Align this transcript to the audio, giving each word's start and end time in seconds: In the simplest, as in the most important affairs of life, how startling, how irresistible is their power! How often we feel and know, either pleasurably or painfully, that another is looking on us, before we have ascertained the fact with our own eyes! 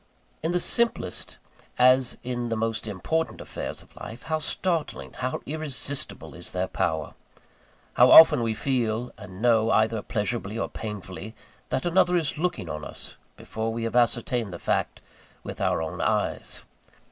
In 0.41 0.51
the 0.51 0.59
simplest, 0.59 1.37
as 1.77 2.17
in 2.23 2.49
the 2.49 2.55
most 2.57 2.87
important 2.87 3.39
affairs 3.39 3.83
of 3.83 3.95
life, 3.95 4.23
how 4.23 4.39
startling, 4.39 5.13
how 5.13 5.41
irresistible 5.45 6.33
is 6.33 6.53
their 6.53 6.65
power! 6.67 7.13
How 7.93 8.09
often 8.09 8.41
we 8.41 8.55
feel 8.55 9.11
and 9.15 9.43
know, 9.43 9.69
either 9.69 10.01
pleasurably 10.01 10.57
or 10.57 10.69
painfully, 10.69 11.35
that 11.69 11.85
another 11.85 12.17
is 12.17 12.39
looking 12.39 12.67
on 12.67 12.83
us, 12.83 13.15
before 13.37 13.71
we 13.71 13.83
have 13.83 13.95
ascertained 13.95 14.51
the 14.51 14.57
fact 14.57 15.01
with 15.43 15.61
our 15.61 15.83
own 15.83 16.01
eyes! 16.01 16.63